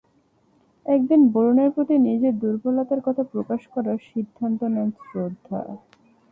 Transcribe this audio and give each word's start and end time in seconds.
একদিন 0.85 1.21
বরুণের 1.33 1.69
প্রতি 1.71 1.95
নিজের 2.07 2.33
দুর্বলতার 2.39 3.01
কথা 3.01 3.23
প্রকাশ 3.33 3.61
করার 3.67 3.97
সিদ্ধান্ত 4.09 4.59
নেন 4.73 4.89
শ্রদ্ধা। 5.01 5.59